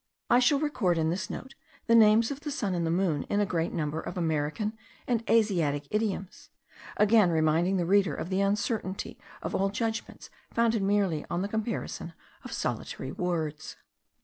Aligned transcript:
I 0.31 0.39
shall 0.39 0.57
record 0.59 0.97
in 0.97 1.11
this 1.11 1.29
note 1.29 1.53
the 1.85 1.93
names 1.93 2.31
of 2.31 2.39
the 2.39 2.49
sun 2.49 2.73
and 2.73 2.85
moon 2.91 3.21
in 3.29 3.39
a 3.39 3.45
great 3.45 3.71
number 3.71 4.01
of 4.01 4.17
American 4.17 4.73
and 5.05 5.23
Asiatic 5.29 5.87
idioms, 5.91 6.49
again 6.97 7.29
reminding 7.29 7.77
the 7.77 7.85
reader 7.85 8.15
of 8.15 8.29
the 8.31 8.41
uncertainty 8.41 9.19
of 9.43 9.53
all 9.53 9.69
judgments 9.69 10.31
founded 10.51 10.81
merely 10.81 11.23
on 11.29 11.43
the 11.43 11.47
comparison 11.47 12.13
of 12.43 12.51
solitary 12.51 13.11
words. 13.11 13.75